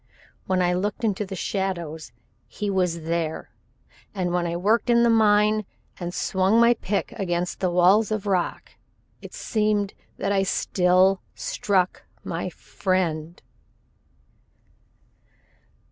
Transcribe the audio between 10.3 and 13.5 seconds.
I still struck at my friend.